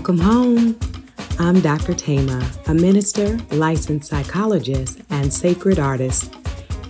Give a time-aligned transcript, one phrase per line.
[0.00, 0.78] Welcome home.
[1.38, 1.92] I'm Dr.
[1.92, 6.34] Thema, a minister, licensed psychologist, and sacred artist.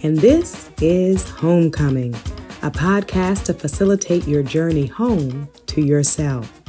[0.05, 2.15] And this is Homecoming,
[2.63, 6.63] a podcast to facilitate your journey home to yourself.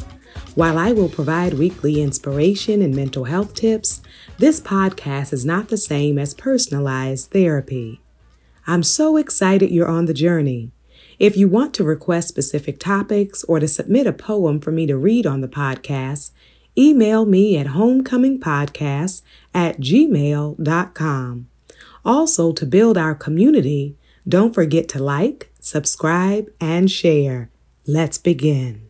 [0.56, 4.02] While I will provide weekly inspiration and mental health tips,
[4.40, 8.02] this podcast is not the same as personalized therapy.
[8.66, 10.72] I'm so excited you're on the journey.
[11.22, 14.98] If you want to request specific topics or to submit a poem for me to
[14.98, 16.32] read on the podcast,
[16.76, 19.22] email me at homecomingpodcast
[19.54, 21.48] at gmail.com.
[22.04, 23.96] Also, to build our community,
[24.28, 27.52] don't forget to like, subscribe, and share.
[27.86, 28.90] Let's begin.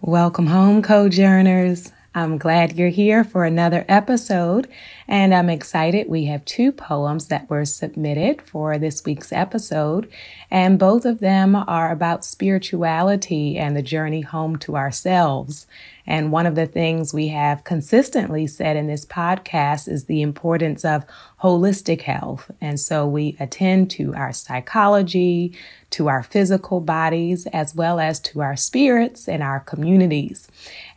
[0.00, 1.90] Welcome home, Cojourners.
[2.16, 4.68] I'm glad you're here for another episode,
[5.08, 6.08] and I'm excited.
[6.08, 10.08] We have two poems that were submitted for this week's episode,
[10.48, 15.66] and both of them are about spirituality and the journey home to ourselves.
[16.06, 20.84] And one of the things we have consistently said in this podcast is the importance
[20.84, 21.04] of
[21.42, 22.50] holistic health.
[22.60, 25.56] And so we attend to our psychology,
[25.90, 30.48] to our physical bodies, as well as to our spirits and our communities.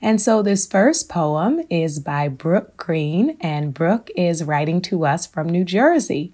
[0.01, 5.25] And so this first poem is by Brooke Green, and Brooke is writing to us
[5.25, 6.33] from New Jersey.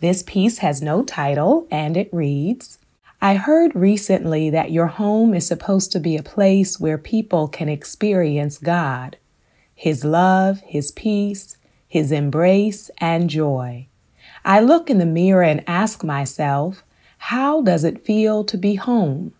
[0.00, 2.78] This piece has no title and it reads,
[3.24, 7.68] I heard recently that your home is supposed to be a place where people can
[7.68, 9.16] experience God,
[9.76, 11.56] His love, His peace,
[11.86, 13.86] His embrace, and joy.
[14.44, 16.82] I look in the mirror and ask myself,
[17.18, 19.32] how does it feel to be home?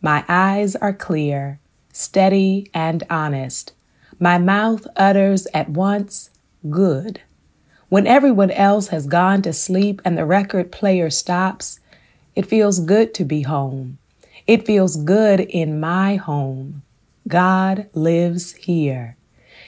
[0.00, 1.58] My eyes are clear,
[1.92, 3.72] steady, and honest.
[4.20, 6.30] My mouth utters at once,
[6.70, 7.20] good.
[7.88, 11.80] When everyone else has gone to sleep and the record player stops,
[12.36, 13.98] it feels good to be home.
[14.46, 16.82] It feels good in my home.
[17.28, 19.16] God lives here.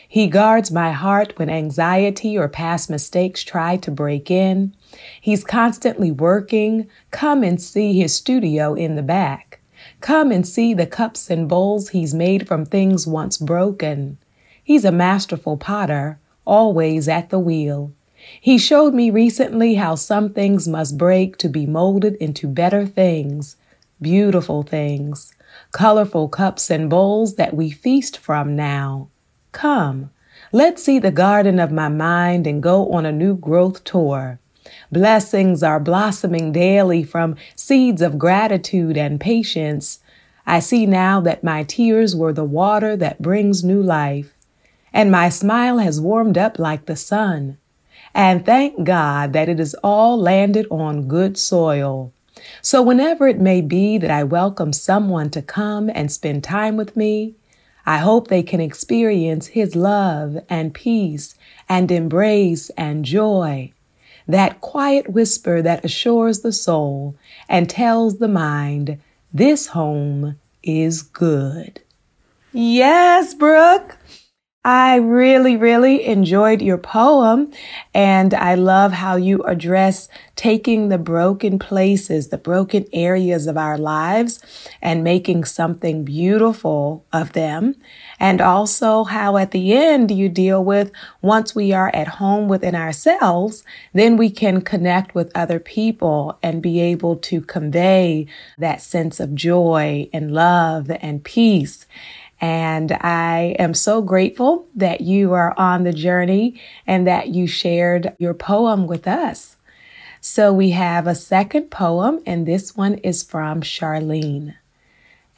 [0.08, 4.74] He guards my heart when anxiety or past mistakes try to break in.
[5.20, 6.88] He's constantly working.
[7.10, 9.60] Come and see his studio in the back.
[10.00, 14.18] Come and see the cups and bowls he's made from things once broken.
[14.62, 17.92] He's a masterful potter, always at the wheel.
[18.40, 23.56] He showed me recently how some things must break to be molded into better things,
[24.00, 25.34] beautiful things,
[25.72, 29.08] colorful cups and bowls that we feast from now.
[29.52, 30.10] Come,
[30.52, 34.38] let's see the garden of my mind and go on a new growth tour.
[34.90, 40.00] Blessings are blossoming daily from seeds of gratitude and patience.
[40.46, 44.36] I see now that my tears were the water that brings new life,
[44.92, 47.58] and my smile has warmed up like the sun
[48.16, 52.14] and thank God that it is all landed on good soil.
[52.62, 56.96] So, whenever it may be that I welcome someone to come and spend time with
[56.96, 57.34] me,
[57.84, 61.34] I hope they can experience His love and peace
[61.68, 63.72] and embrace and joy.
[64.26, 67.16] That quiet whisper that assures the soul
[67.50, 68.98] and tells the mind,
[69.32, 71.82] this home is good.
[72.54, 73.95] Yes, Brooke.
[74.66, 77.52] I really, really enjoyed your poem
[77.94, 83.78] and I love how you address taking the broken places, the broken areas of our
[83.78, 84.40] lives
[84.82, 87.76] and making something beautiful of them.
[88.18, 90.90] And also how at the end you deal with
[91.22, 93.62] once we are at home within ourselves,
[93.92, 98.26] then we can connect with other people and be able to convey
[98.58, 101.86] that sense of joy and love and peace.
[102.40, 108.14] And I am so grateful that you are on the journey and that you shared
[108.18, 109.56] your poem with us.
[110.20, 114.56] So we have a second poem, and this one is from Charlene.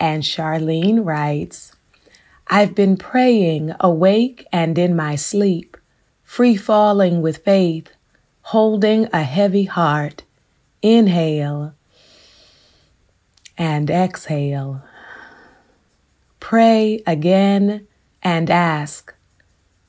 [0.01, 1.73] And Charlene writes,
[2.47, 5.77] I've been praying awake and in my sleep,
[6.25, 7.91] free falling with faith,
[8.43, 10.25] holding a heavy heart.
[10.81, 11.75] Inhale
[13.59, 14.83] and exhale.
[16.41, 17.87] Pray again
[18.23, 19.15] and ask,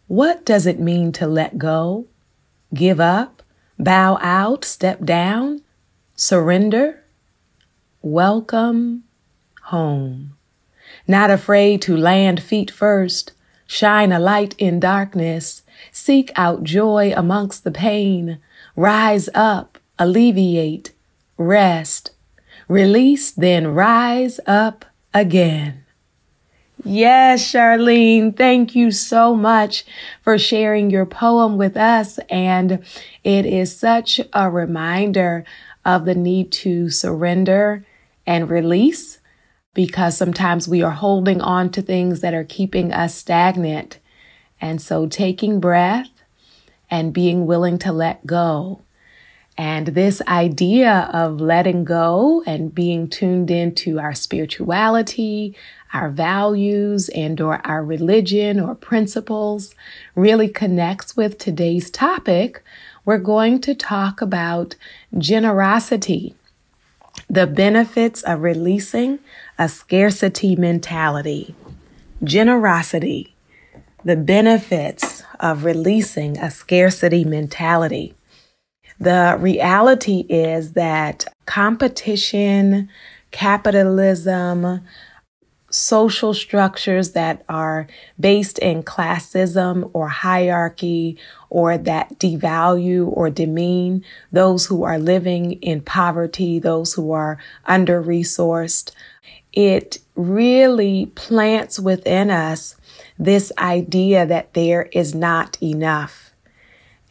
[0.07, 2.07] what does it mean to let go?
[2.73, 3.43] Give up?
[3.77, 4.65] Bow out?
[4.65, 5.61] Step down?
[6.15, 7.03] Surrender?
[8.01, 9.03] Welcome
[9.63, 10.35] home.
[11.07, 13.33] Not afraid to land feet first,
[13.67, 15.61] shine a light in darkness,
[15.91, 18.39] seek out joy amongst the pain,
[18.75, 20.91] rise up, alleviate,
[21.37, 22.11] rest,
[22.67, 25.85] release, then rise up again.
[26.85, 29.85] Yes, Charlene, thank you so much
[30.21, 32.19] for sharing your poem with us.
[32.29, 32.83] And
[33.23, 35.43] it is such a reminder
[35.83, 37.85] of the need to surrender
[38.25, 39.19] and release
[39.73, 43.99] because sometimes we are holding on to things that are keeping us stagnant.
[44.61, 46.09] And so taking breath
[46.89, 48.81] and being willing to let go.
[49.59, 55.53] And this idea of letting go and being tuned into our spirituality,
[55.93, 59.75] our values and or our religion or principles
[60.15, 62.63] really connects with today's topic.
[63.03, 64.75] We're going to talk about
[65.17, 66.35] generosity,
[67.29, 69.19] the benefits of releasing
[69.57, 71.53] a scarcity mentality.
[72.23, 73.35] Generosity,
[74.05, 78.15] the benefits of releasing a scarcity mentality.
[78.99, 82.89] The reality is that competition,
[83.31, 84.81] capitalism,
[85.71, 87.87] social structures that are
[88.19, 91.17] based in classism or hierarchy
[91.49, 98.01] or that devalue or demean those who are living in poverty, those who are under
[98.01, 98.91] resourced.
[99.53, 102.75] It really plants within us
[103.17, 106.28] this idea that there is not enough.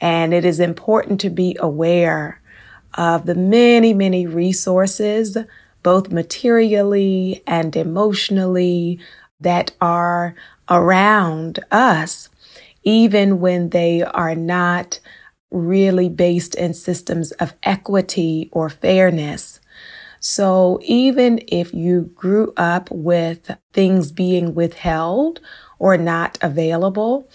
[0.01, 2.41] And it is important to be aware
[2.95, 5.37] of the many, many resources,
[5.83, 8.99] both materially and emotionally,
[9.41, 10.35] that are
[10.69, 12.29] around us,
[12.83, 15.01] even when they are not
[15.51, 19.61] really based in systems of equity or fairness.
[20.21, 25.41] So even if you grew up with things being withheld
[25.79, 27.29] or not available.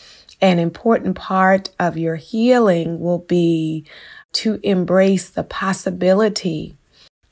[0.44, 3.86] An important part of your healing will be
[4.34, 6.75] to embrace the possibility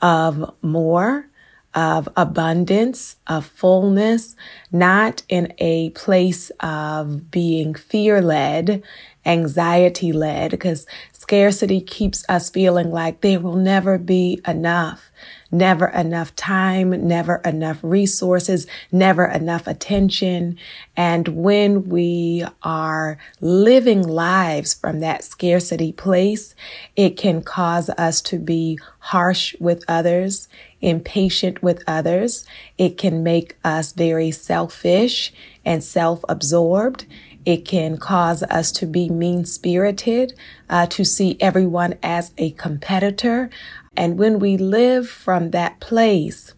[0.01, 1.27] of more,
[1.73, 4.37] of abundance, of fullness,
[4.71, 8.81] not in a place of being fear led,
[9.25, 15.11] anxiety led, because scarcity keeps us feeling like there will never be enough
[15.51, 20.57] never enough time, never enough resources, never enough attention.
[20.95, 26.55] And when we are living lives from that scarcity place,
[26.95, 30.47] it can cause us to be harsh with others,
[30.79, 32.45] impatient with others.
[32.77, 35.33] It can make us very selfish
[35.65, 37.05] and self-absorbed.
[37.43, 40.33] It can cause us to be mean spirited,
[40.69, 43.49] uh, to see everyone as a competitor,
[43.95, 46.53] and when we live from that place,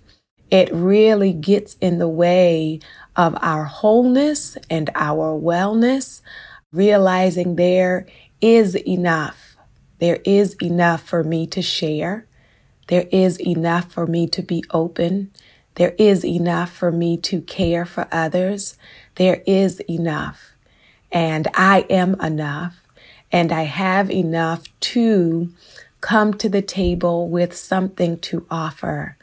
[0.52, 2.80] it really gets in the way
[3.16, 6.22] of our wholeness and our wellness,
[6.72, 8.06] realizing there
[8.40, 9.58] is enough.
[10.00, 12.28] There is enough for me to share.
[12.88, 15.32] There is enough for me to be open.
[15.76, 18.78] There is enough for me to care for others.
[19.16, 20.52] There is enough.
[21.12, 22.82] And I am enough.
[23.32, 25.52] And I have enough to
[26.04, 29.18] come to the table with something to offer.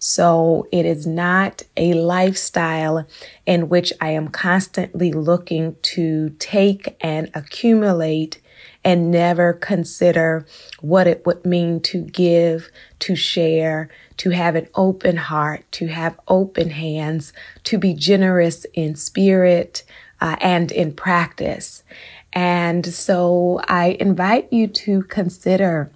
[0.00, 3.06] So it is not a lifestyle
[3.46, 8.40] in which I am constantly looking to take and accumulate
[8.84, 10.44] and never consider
[10.80, 16.18] what it would mean to give, to share, to have an open heart, to have
[16.26, 17.32] open hands,
[17.62, 19.84] to be generous in spirit
[20.20, 21.84] uh, and in practice.
[22.32, 25.92] And so I invite you to consider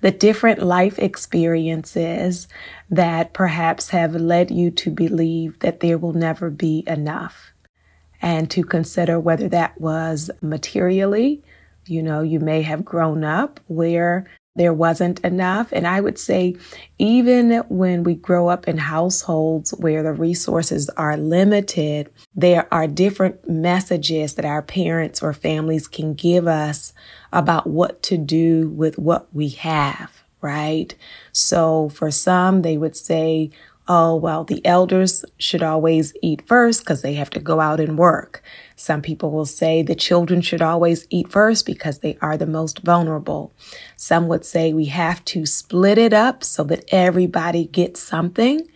[0.00, 2.48] the different life experiences
[2.90, 7.52] that perhaps have led you to believe that there will never be enough.
[8.22, 11.42] And to consider whether that was materially,
[11.86, 15.68] you know, you may have grown up where there wasn't enough.
[15.72, 16.56] And I would say,
[16.98, 23.48] even when we grow up in households where the resources are limited, there are different
[23.48, 26.92] messages that our parents or families can give us
[27.32, 30.94] about what to do with what we have, right?
[31.32, 33.50] So for some, they would say,
[33.88, 37.98] oh, well, the elders should always eat first because they have to go out and
[37.98, 38.42] work.
[38.76, 42.80] Some people will say the children should always eat first because they are the most
[42.80, 43.52] vulnerable.
[43.96, 48.68] Some would say we have to split it up so that everybody gets something.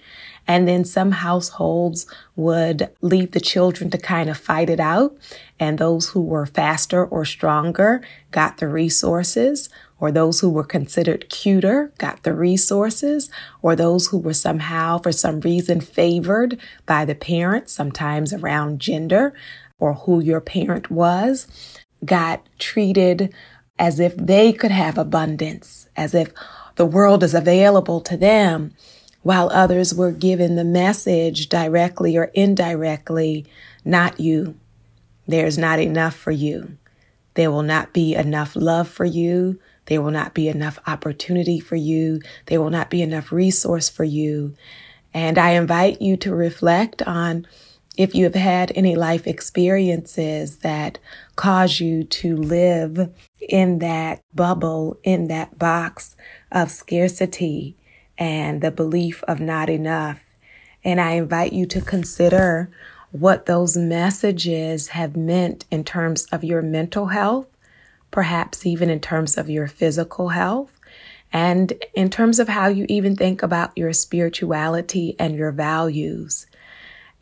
[0.48, 5.16] And then some households would leave the children to kind of fight it out.
[5.60, 9.68] And those who were faster or stronger got the resources,
[10.00, 13.30] or those who were considered cuter got the resources,
[13.60, 19.34] or those who were somehow, for some reason, favored by the parents, sometimes around gender
[19.80, 21.46] or who your parent was,
[22.04, 23.34] got treated
[23.78, 26.32] as if they could have abundance, as if
[26.76, 28.72] the world is available to them,
[29.22, 33.46] while others were given the message directly or indirectly,
[33.84, 34.54] not you.
[35.26, 36.76] There's not enough for you.
[37.34, 39.58] There will not be enough love for you.
[39.86, 42.20] There will not be enough opportunity for you.
[42.46, 44.54] There will not be enough resource for you.
[45.12, 47.46] And I invite you to reflect on
[47.96, 50.98] if you have had any life experiences that
[51.36, 53.12] cause you to live
[53.48, 56.16] in that bubble, in that box
[56.52, 57.76] of scarcity
[58.16, 60.22] and the belief of not enough.
[60.84, 62.70] And I invite you to consider
[63.10, 67.48] what those messages have meant in terms of your mental health,
[68.10, 70.70] perhaps even in terms of your physical health,
[71.32, 76.46] and in terms of how you even think about your spirituality and your values.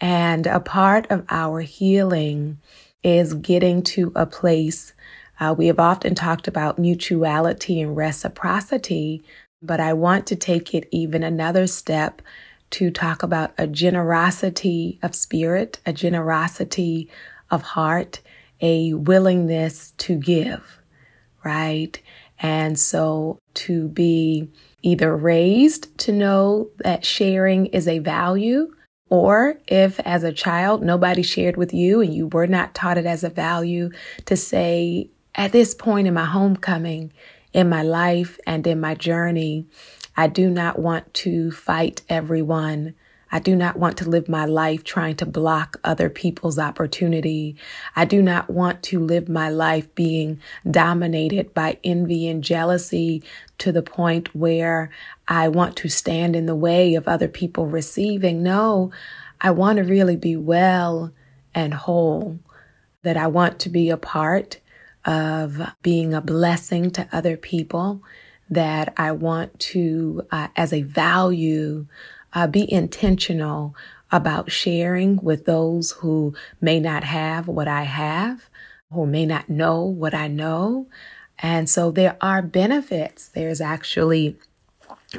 [0.01, 2.59] And a part of our healing
[3.03, 4.93] is getting to a place.
[5.41, 9.23] Uh, we have often talked about mutuality and reciprocity,
[9.63, 12.23] but I want to take it even another step
[12.71, 17.09] to talk about a generosity of spirit, a generosity
[17.51, 18.21] of heart,
[18.61, 20.81] a willingness to give,
[21.45, 22.01] right?
[22.41, 24.51] And so to be
[24.83, 28.75] either raised to know that sharing is a value,
[29.11, 33.07] or if as a child nobody shared with you and you were not taught it
[33.07, 33.91] as a value,
[34.27, 37.13] to say, at this point in my homecoming,
[37.53, 39.67] in my life and in my journey,
[40.17, 42.95] I do not want to fight everyone.
[43.31, 47.57] I do not want to live my life trying to block other people's opportunity.
[47.95, 53.23] I do not want to live my life being dominated by envy and jealousy
[53.59, 54.91] to the point where
[55.27, 58.43] I want to stand in the way of other people receiving.
[58.43, 58.93] No,
[59.41, 61.13] I want to really be well
[61.55, 62.39] and whole,
[63.03, 64.61] that I want to be a part
[65.05, 68.03] of being a blessing to other people
[68.51, 71.87] that I want to, uh, as a value,
[72.33, 73.75] uh, be intentional
[74.11, 78.49] about sharing with those who may not have what I have,
[78.93, 80.87] who may not know what I know.
[81.39, 83.29] And so there are benefits.
[83.29, 84.37] There's actually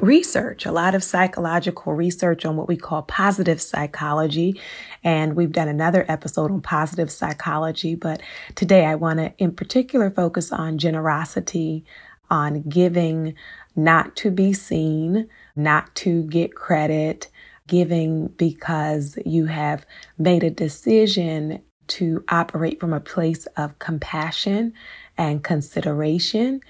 [0.02, 4.60] research, a lot of psychological research on what we call positive psychology.
[5.04, 7.96] And we've done another episode on positive psychology.
[7.96, 8.22] But
[8.56, 11.86] today I want to in particular focus on generosity,
[12.30, 13.34] on giving
[13.76, 15.28] not to be seen,
[15.60, 17.28] not to get credit,
[17.68, 19.86] giving because you have
[20.18, 24.74] made a decision to operate from a place of compassion
[25.18, 26.62] and consideration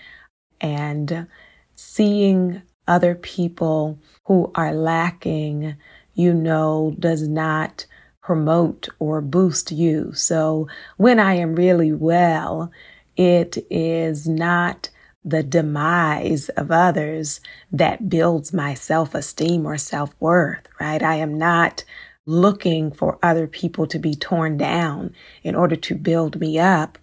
[0.62, 1.27] and
[1.75, 5.75] seeing other people who are lacking,
[6.13, 7.86] you know, does not
[8.22, 10.12] promote or boost you.
[10.13, 10.67] So
[10.98, 12.72] when I am really well,
[13.15, 14.89] it is not
[15.24, 21.04] the demise of others that builds my self esteem or self worth, right?
[21.04, 21.84] I am not
[22.26, 26.98] looking for other people to be torn down in order to build me up.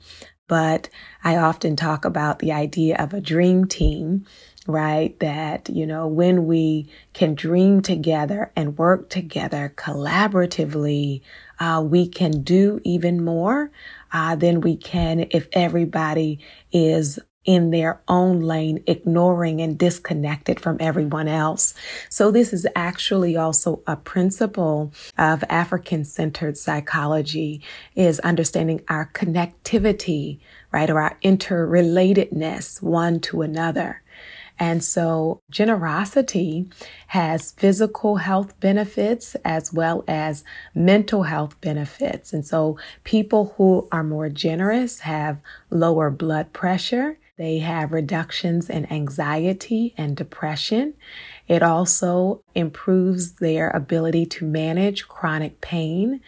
[0.49, 0.89] But
[1.25, 4.25] I often talk about the idea of a dream team,
[4.69, 5.19] right?
[5.19, 11.23] That, you know, when we can dream together and work together collaboratively,
[11.59, 13.73] uh, we can do even more
[14.13, 16.39] uh, than we can if everybody
[16.71, 21.73] is in their own lane, ignoring and disconnected from everyone else.
[22.11, 27.63] So this is actually also a principle of African centered psychology
[27.95, 30.41] is understanding our connectivity,
[30.73, 30.91] right?
[30.91, 34.03] Or our interrelatedness one to another.
[34.59, 36.71] And so generosity
[37.09, 42.33] has physical health benefits as well as mental health benefits.
[42.33, 47.19] And so people who are more generous have lower blood pressure.
[47.37, 50.95] They have reductions in anxiety and depression.
[51.47, 56.21] It also improves their ability to manage chronic pain.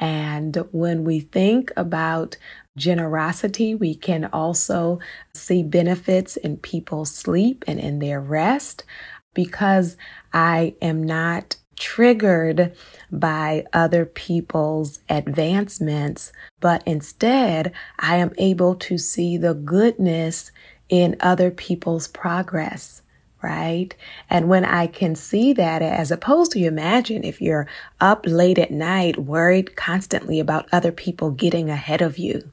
[0.00, 2.36] And when we think about
[2.76, 4.98] generosity, we can also
[5.32, 8.84] see benefits in people's sleep and in their rest
[9.34, 9.96] because
[10.32, 12.74] I am not triggered
[13.10, 20.50] by other people's advancements, but instead I am able to see the goodness
[20.88, 23.02] in other people's progress.
[23.40, 23.94] Right.
[24.28, 27.68] And when I can see that, as opposed to you imagine if you're
[28.00, 32.50] up late at night, worried constantly about other people getting ahead of you,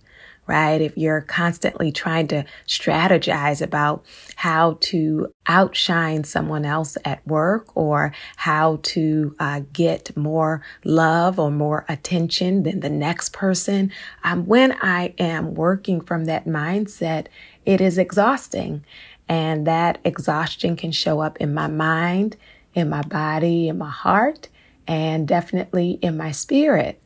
[0.48, 0.80] right?
[0.82, 8.14] If you're constantly trying to strategize about how to outshine someone else at work or
[8.38, 13.92] how to uh, get more love or more attention than the next person,
[14.24, 17.28] um, when I am working from that mindset,
[17.66, 18.84] it is exhausting.
[19.28, 22.38] And that exhaustion can show up in my mind,
[22.76, 24.50] in my body, in my heart,
[24.88, 27.02] and definitely in my spirit.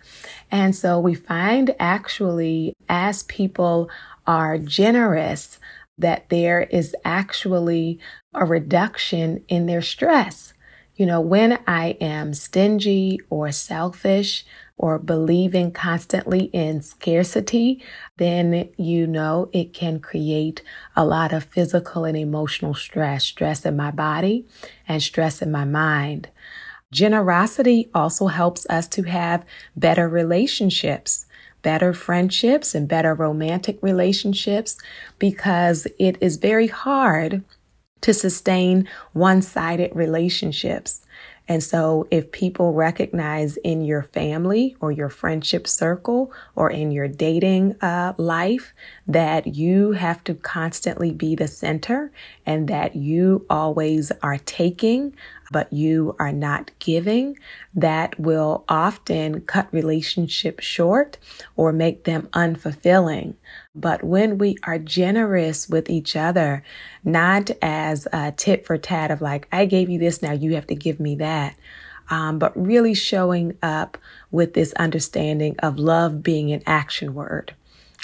[0.52, 3.90] And so we find actually as people
[4.26, 5.60] are generous,
[5.98, 8.00] that there is actually
[8.34, 10.54] a reduction in their stress.
[10.96, 14.46] You know, when I am stingy or selfish
[14.78, 17.84] or believing constantly in scarcity,
[18.18, 20.62] then you know it can create
[20.96, 24.46] a lot of physical and emotional stress, stress in my body
[24.88, 26.30] and stress in my mind.
[26.92, 31.28] Generosity also helps us to have better relationships,
[31.62, 34.78] better friendships and better romantic relationships
[35.20, 37.44] because it is very hard
[38.02, 41.02] to sustain one sided relationships.
[41.50, 47.08] And so if people recognize in your family or your friendship circle or in your
[47.08, 48.72] dating uh, life
[49.08, 52.12] that you have to constantly be the center
[52.46, 55.16] and that you always are taking
[55.52, 57.38] but you are not giving,
[57.74, 61.18] that will often cut relationships short
[61.56, 63.36] or make them unfulfilling.
[63.76, 66.64] But when we are generous with each other,
[67.04, 70.68] not as a tit for tat of like, I gave you this, now you have
[70.68, 71.56] to give me that.
[72.12, 73.98] Um, but really showing up
[74.32, 77.54] with this understanding of love being an action word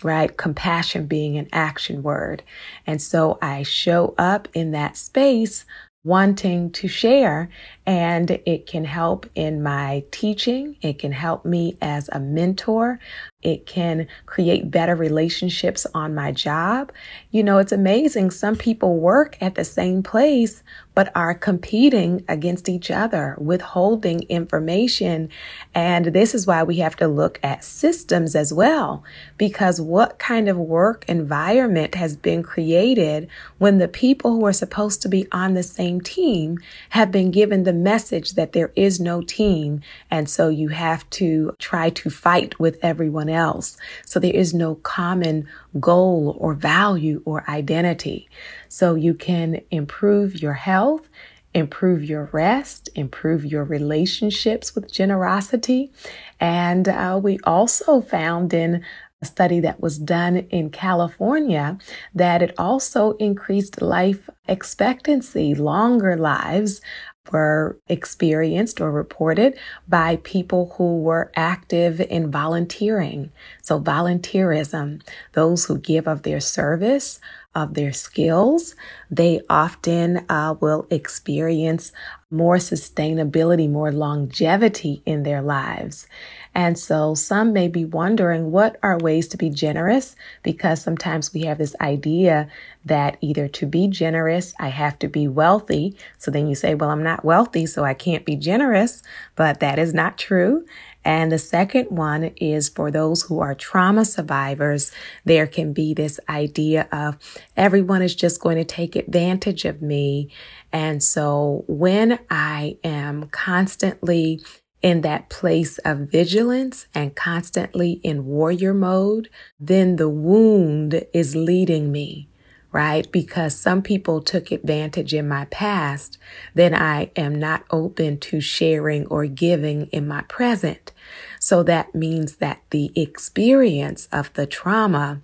[0.04, 0.36] right?
[0.36, 2.44] Compassion being an action word.
[2.86, 5.66] And so I show up in that space
[6.06, 7.50] wanting to share
[7.86, 10.76] and it can help in my teaching.
[10.82, 13.00] It can help me as a mentor.
[13.44, 16.92] It can create better relationships on my job.
[17.30, 18.32] You know, it's amazing.
[18.32, 20.64] Some people work at the same place,
[20.96, 25.30] but are competing against each other, withholding information.
[25.76, 29.04] And this is why we have to look at systems as well,
[29.38, 33.28] because what kind of work environment has been created
[33.60, 36.58] when the people who are supposed to be on the same team
[36.90, 39.82] have been given the message that there is no team.
[40.10, 43.78] And so you have to try to fight with everyone else.
[44.06, 45.48] So there is no common
[45.80, 48.30] goal or value or identity.
[48.70, 51.08] So you can improve your health,
[51.54, 55.92] improve your rest, improve your relationships with generosity.
[56.40, 58.84] And uh, we also found in
[59.22, 61.78] a study that was done in California
[62.14, 66.82] that it also increased life expectancy, longer lives
[67.32, 69.58] were experienced or reported
[69.88, 73.32] by people who were active in volunteering.
[73.62, 75.02] So volunteerism,
[75.34, 77.20] those who give of their service,
[77.56, 78.76] of their skills,
[79.10, 81.92] they often uh, will experience
[82.30, 86.08] more sustainability, more longevity in their lives.
[86.56, 91.42] And so some may be wondering what are ways to be generous because sometimes we
[91.42, 92.48] have this idea
[92.86, 95.98] that either to be generous, I have to be wealthy.
[96.18, 99.04] So then you say, well, I'm not wealthy, so I can't be generous,
[99.36, 100.66] but that is not true.
[101.04, 104.92] And the second one is for those who are trauma survivors,
[105.26, 107.18] there can be this idea of
[107.58, 110.32] everyone is just going to take advantage of me.
[110.72, 114.42] And so when I am constantly
[114.86, 119.28] in that place of vigilance and constantly in warrior mode,
[119.60, 122.30] then the wound is leading me,
[122.72, 123.12] right?
[123.12, 126.20] Because some people took advantage in my past,
[126.54, 130.92] then I am not open to sharing or giving in my present.
[131.40, 135.22] So that means that the experience of the trauma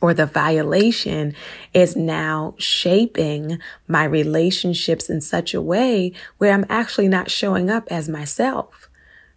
[0.00, 1.36] or the violation
[1.72, 7.86] is now shaping my relationships in such a way where I'm actually not showing up
[7.92, 8.90] as myself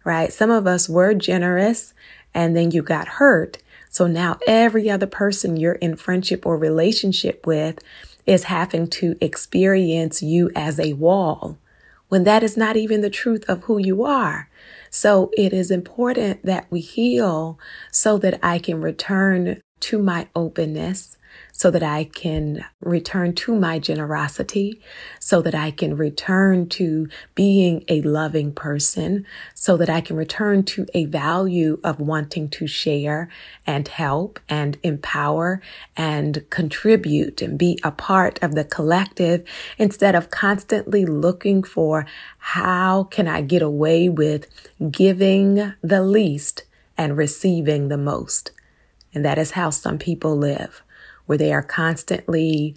[0.08, 0.32] right?
[0.32, 1.92] Some of us were generous
[2.32, 3.58] and then you got hurt.
[3.90, 7.78] So now every other person you're in friendship or relationship with
[8.24, 11.58] is having to experience you as a wall
[12.08, 14.48] when that is not even the truth of who you are.
[14.88, 17.58] So it is important that we heal
[17.92, 21.17] so that I can return to my openness
[21.52, 24.80] so that I can return to my generosity,
[25.18, 30.62] so that I can return to being a loving person, so that I can return
[30.64, 33.28] to a value of wanting to share
[33.66, 35.60] and help and empower
[35.96, 39.44] and contribute and be a part of the collective
[39.78, 42.06] instead of constantly looking for
[42.38, 44.46] how can I get away with
[44.90, 46.62] giving the least
[46.96, 48.52] and receiving the most.
[49.12, 50.82] And that is how some people live
[51.28, 52.74] where they are constantly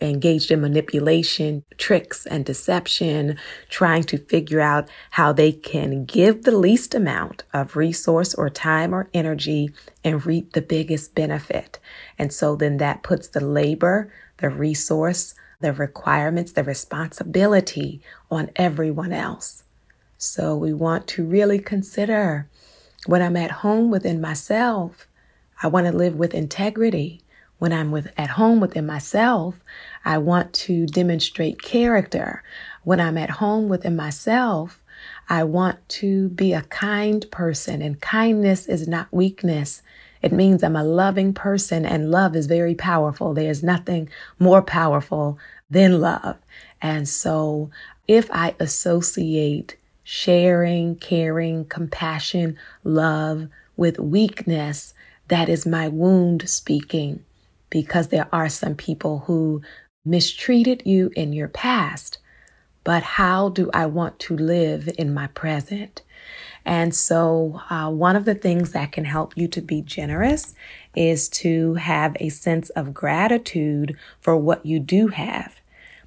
[0.00, 3.38] engaged in manipulation, tricks, and deception,
[3.70, 8.92] trying to figure out how they can give the least amount of resource or time
[8.92, 9.70] or energy
[10.02, 11.78] and reap the biggest benefit.
[12.18, 19.12] And so then that puts the labor, the resource, the requirements, the responsibility on everyone
[19.12, 19.62] else.
[20.18, 22.48] So we want to really consider
[23.06, 25.06] when I'm at home within myself,
[25.62, 27.21] I want to live with integrity
[27.62, 29.60] When I'm with at home within myself,
[30.04, 32.42] I want to demonstrate character.
[32.82, 34.82] When I'm at home within myself,
[35.28, 39.80] I want to be a kind person and kindness is not weakness.
[40.22, 43.32] It means I'm a loving person and love is very powerful.
[43.32, 44.08] There's nothing
[44.40, 45.38] more powerful
[45.70, 46.38] than love.
[46.80, 47.70] And so
[48.08, 53.46] if I associate sharing, caring, compassion, love
[53.76, 54.94] with weakness,
[55.28, 57.24] that is my wound speaking
[57.72, 59.62] because there are some people who
[60.04, 62.18] mistreated you in your past.
[62.84, 66.02] But how do I want to live in my present?
[66.66, 70.54] And so, uh, one of the things that can help you to be generous
[70.94, 75.56] is to have a sense of gratitude for what you do have.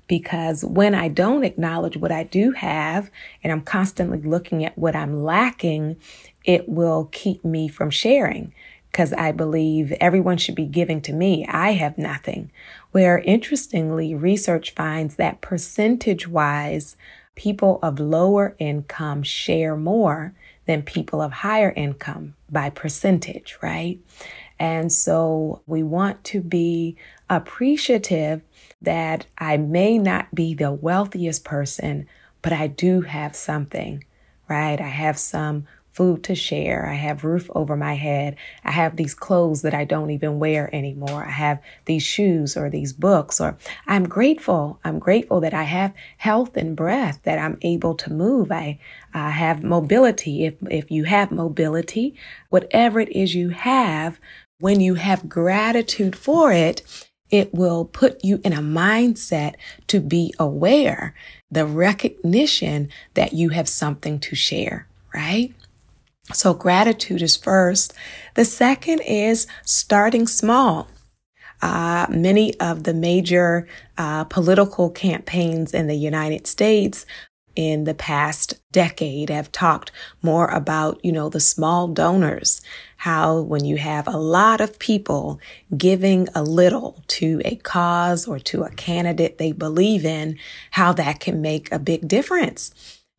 [0.08, 3.10] Because when I don't acknowledge what I do have
[3.44, 5.96] and I'm constantly looking at what I'm lacking,
[6.44, 8.54] it will keep me from sharing
[8.96, 11.46] because I believe everyone should be giving to me.
[11.50, 12.50] I have nothing.
[12.92, 16.96] Where interestingly, research finds that percentage wise,
[17.36, 20.34] people of lower income share more
[20.66, 24.00] than people of higher income by percentage, right?
[24.60, 26.96] And so we want to be
[27.30, 28.44] appreciative
[28.82, 32.08] that I may not be the wealthiest person,
[32.42, 34.06] but I do have something,
[34.48, 34.80] right?
[34.80, 36.86] I have some food to share.
[36.88, 38.36] I have roof over my head.
[38.66, 41.24] I have these clothes that I don't even wear anymore.
[41.26, 44.80] I have these shoes or these books or I'm grateful.
[44.84, 48.52] I'm grateful that I have health and breath, that I'm able to move.
[48.52, 48.78] I,
[49.14, 50.46] I have mobility.
[50.46, 52.16] If, if you have mobility,
[52.50, 54.20] whatever it is you have,
[54.60, 59.56] when you have gratitude for it, it will put you in a mindset
[59.88, 61.16] to be aware,
[61.50, 65.54] the recognition that you have something to share, right?
[66.34, 67.94] So gratitude is first.
[68.34, 70.88] The second is starting small.
[71.62, 77.06] Uh, many of the major uh, political campaigns in the United States
[77.56, 82.62] in the past decade have talked more about, you know, the small donors,
[82.98, 85.40] how when you have a lot of people
[85.78, 90.38] giving a little to a cause or to a candidate they believe in,
[90.72, 92.74] how that can make a big difference.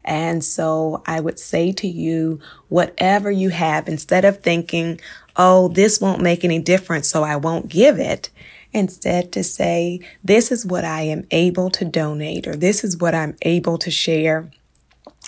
[0.06, 5.00] And so I would say to you, whatever you have, instead of thinking,
[5.36, 8.30] oh, this won't make any difference, so I won't give it,
[8.72, 13.14] instead to say, this is what I am able to donate, or this is what
[13.14, 14.50] I'm able to share.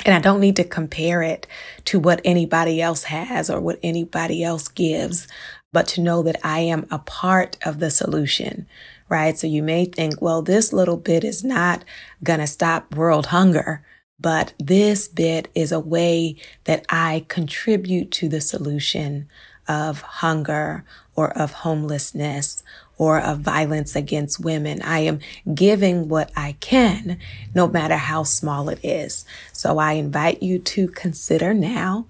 [0.06, 1.46] And I don't need to compare it
[1.86, 5.26] to what anybody else has or what anybody else gives,
[5.72, 8.66] but to know that I am a part of the solution,
[9.08, 9.36] right?
[9.36, 11.84] So you may think, well, this little bit is not
[12.22, 13.82] going to stop world hunger.
[14.20, 19.28] But this bit is a way that I contribute to the solution
[19.68, 22.62] of hunger or of homelessness
[22.96, 24.82] or of violence against women.
[24.82, 25.20] I am
[25.54, 27.18] giving what I can,
[27.54, 29.24] no matter how small it is.
[29.52, 32.06] So I invite you to consider now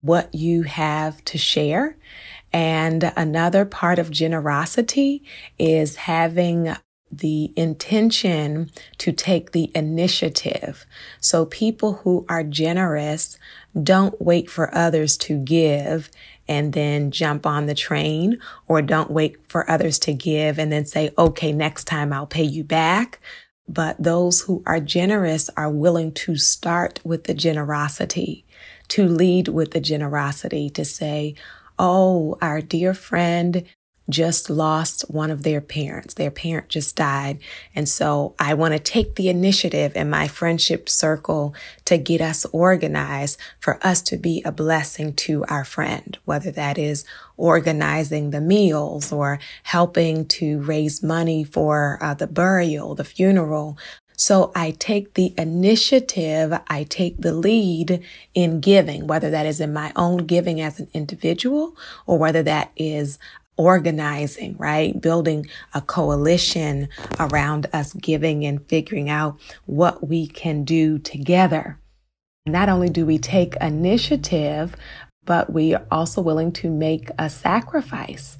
[0.00, 1.96] what you have to share.
[2.52, 5.22] And another part of generosity
[5.58, 6.74] is having
[7.12, 10.86] the intention to take the initiative.
[11.20, 13.38] So people who are generous
[13.80, 16.10] don't wait for others to give
[16.48, 20.86] and then jump on the train or don't wait for others to give and then
[20.86, 23.20] say, okay, next time I'll pay you back.
[23.68, 28.44] But those who are generous are willing to start with the generosity,
[28.88, 31.34] to lead with the generosity, to say,
[31.78, 33.64] Oh, our dear friend
[34.08, 36.14] just lost one of their parents.
[36.14, 37.38] Their parent just died.
[37.74, 42.44] And so I want to take the initiative in my friendship circle to get us
[42.52, 47.04] organized for us to be a blessing to our friend, whether that is
[47.36, 53.78] organizing the meals or helping to raise money for uh, the burial, the funeral,
[54.16, 59.72] so I take the initiative, I take the lead in giving, whether that is in
[59.72, 63.18] my own giving as an individual or whether that is
[63.56, 65.00] organizing, right?
[65.00, 66.88] Building a coalition
[67.20, 71.78] around us giving and figuring out what we can do together.
[72.46, 74.74] Not only do we take initiative,
[75.24, 78.38] but we are also willing to make a sacrifice.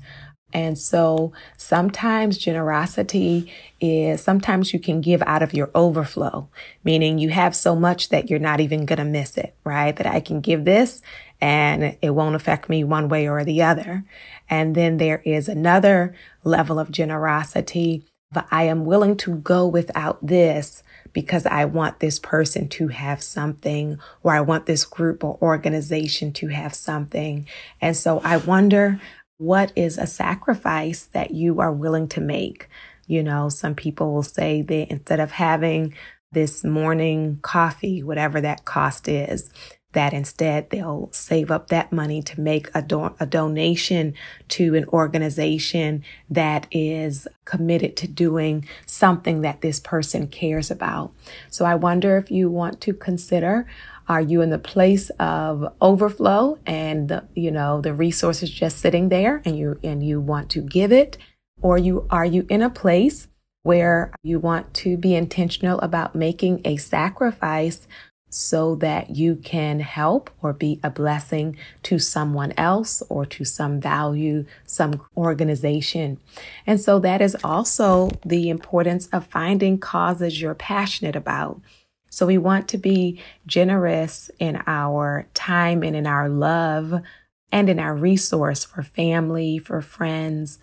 [0.53, 6.49] And so sometimes generosity is sometimes you can give out of your overflow,
[6.85, 9.97] meaning you have so much that you're not even going to miss it, right?
[9.97, 11.01] That I can give this
[11.41, 14.05] and it won't affect me one way or the other.
[14.53, 20.19] And then there is another level of generosity, but I am willing to go without
[20.21, 20.83] this
[21.15, 26.35] because I want this person to have something or I want this group or organization
[26.35, 27.47] to have something.
[27.81, 29.01] And so I wonder
[29.39, 32.69] what is a sacrifice that you are willing to make?
[33.07, 35.95] You know, some people will say that instead of having
[36.31, 39.49] this morning coffee, whatever that cost is,
[39.93, 44.15] that instead they'll save up that money to make a, do- a donation
[44.49, 51.13] to an organization that is committed to doing something that this person cares about.
[51.51, 53.67] So I wonder if you want to consider
[54.09, 59.09] are you in the place of overflow and the, you know the resources just sitting
[59.09, 61.17] there and you and you want to give it
[61.61, 63.29] or you are you in a place
[63.63, 67.87] where you want to be intentional about making a sacrifice
[68.35, 73.79] so that you can help or be a blessing to someone else or to some
[73.79, 76.19] value, some organization.
[76.67, 81.61] And so that is also the importance of finding causes you're passionate about.
[82.09, 87.03] So we want to be generous in our time and in our love
[87.51, 90.59] and in our resource for family, for friends,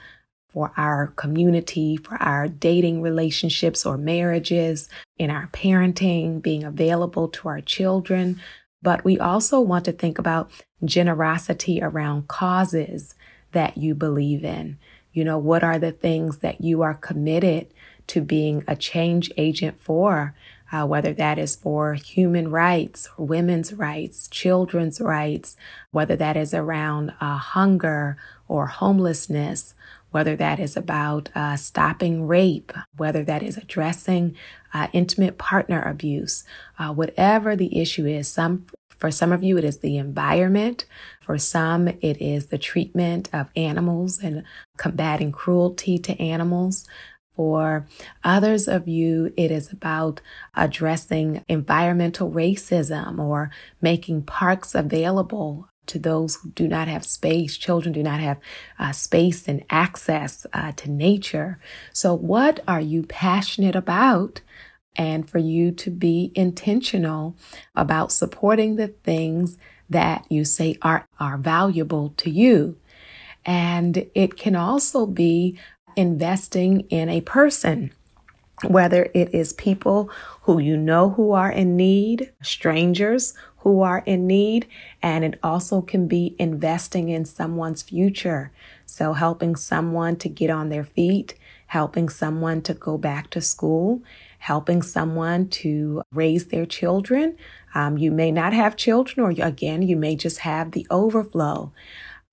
[0.51, 7.47] for our community, for our dating relationships or marriages, in our parenting, being available to
[7.47, 8.41] our children.
[8.81, 10.51] But we also want to think about
[10.83, 13.15] generosity around causes
[13.51, 14.77] that you believe in.
[15.13, 17.67] You know, what are the things that you are committed
[18.07, 20.35] to being a change agent for?
[20.71, 25.57] Uh, whether that is for human rights, women's rights, children's rights,
[25.89, 29.73] whether that is around uh, hunger or homelessness,
[30.11, 34.35] whether that is about uh, stopping rape, whether that is addressing
[34.73, 36.43] uh, intimate partner abuse,
[36.77, 38.27] uh, whatever the issue is.
[38.27, 38.65] Some
[38.99, 40.85] for some of you, it is the environment.
[41.21, 44.43] For some, it is the treatment of animals and
[44.77, 46.85] combating cruelty to animals.
[47.33, 47.87] For
[48.25, 50.19] others of you, it is about
[50.53, 57.57] addressing environmental racism or making parks available to those who do not have space.
[57.57, 58.39] Children do not have
[58.77, 61.59] uh, space and access uh, to nature.
[61.93, 64.41] So, what are you passionate about?
[64.95, 67.35] And for you to be intentional
[67.75, 69.57] about supporting the things
[69.89, 72.77] that you say are, are valuable to you.
[73.45, 75.57] And it can also be
[75.95, 77.91] investing in a person
[78.63, 80.09] whether it is people
[80.41, 83.33] who you know who are in need, strangers
[83.69, 84.67] who are in need,
[84.99, 88.51] and it also can be investing in someone's future.
[88.87, 91.35] So helping someone to get on their feet,
[91.67, 94.01] helping someone to go back to school,
[94.39, 97.37] helping someone to raise their children.
[97.75, 101.71] Um, you may not have children, or again, you may just have the overflow.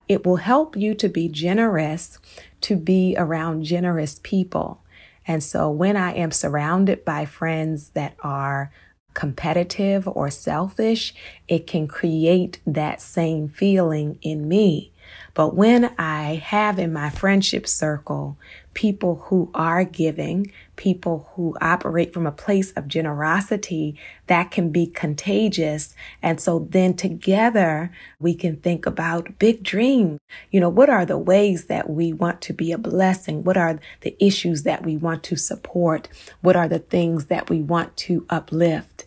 [0.07, 2.17] It will help you to be generous,
[2.61, 4.81] to be around generous people.
[5.27, 8.71] And so when I am surrounded by friends that are
[9.17, 11.11] competitive or selfish,
[11.47, 14.91] it can create that same feeling in me.
[15.33, 18.37] But when I have in my friendship circle
[18.75, 24.85] people who are giving, people who operate from a place of generosity, that can be
[24.85, 25.95] contagious.
[26.21, 30.19] And so then together we can think about big dreams.
[30.51, 33.43] You know, what are the ways that we want to be a blessing?
[33.43, 36.07] What are the issues that we want to support?
[36.41, 39.06] What are the things that we want to uplift?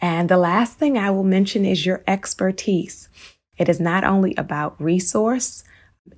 [0.00, 3.08] And the last thing I will mention is your expertise.
[3.56, 5.64] It is not only about resource,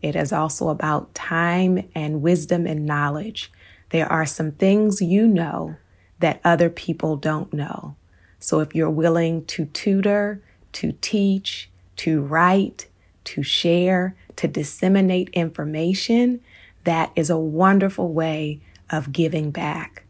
[0.03, 3.51] it is also about time and wisdom and knowledge.
[3.91, 5.77] There are some things you know
[6.21, 7.97] that other people don't know.
[8.39, 12.87] So if you're willing to tutor, to teach, to write,
[13.25, 16.41] to share, to disseminate information,
[16.85, 20.05] that is a wonderful way of giving back.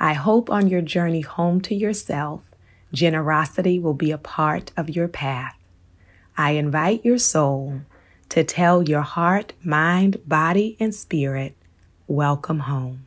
[0.00, 2.42] I hope on your journey home to yourself,
[2.94, 5.56] generosity will be a part of your path.
[6.36, 7.82] I invite your soul
[8.30, 11.56] to tell your heart, mind, body, and spirit,
[12.06, 13.06] welcome home.